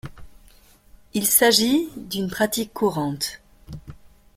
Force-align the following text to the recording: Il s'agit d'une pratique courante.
Il 1.13 1.27
s'agit 1.27 1.87
d'une 1.95 2.27
pratique 2.27 2.73
courante. 2.73 3.39